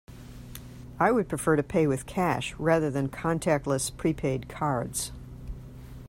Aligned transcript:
I 0.99 1.11
would 1.11 1.29
prefer 1.29 1.55
to 1.55 1.61
pay 1.61 1.85
with 1.85 2.07
cash 2.07 2.55
rather 2.57 2.89
than 2.89 3.07
contactless 3.07 3.95
prepaid 3.95 4.49
cards. 4.49 5.11